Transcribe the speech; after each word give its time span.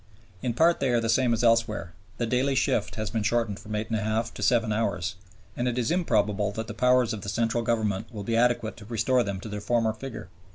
In 0.41 0.55
part 0.55 0.79
they 0.79 0.89
are 0.89 0.99
the 0.99 1.09
same 1.09 1.31
as 1.31 1.43
elsewhere; 1.43 1.93
the 2.17 2.25
daily 2.25 2.55
shift 2.55 2.95
has 2.95 3.11
been 3.11 3.21
shortened 3.21 3.59
from 3.59 3.75
8 3.75 3.91
1/2 3.91 4.33
to 4.33 4.41
7 4.41 4.73
hours, 4.73 5.13
and 5.55 5.67
it 5.67 5.77
is 5.77 5.91
improbable 5.91 6.51
that 6.53 6.65
the 6.65 6.73
powers 6.73 7.13
of 7.13 7.21
the 7.21 7.29
Central 7.29 7.61
Government 7.61 8.11
will 8.11 8.23
be 8.23 8.35
adequate 8.35 8.77
to 8.77 8.85
restore 8.85 9.21
them 9.21 9.39
to 9.41 9.47
their 9.47 9.61
former 9.61 9.93
figure. 9.93 10.29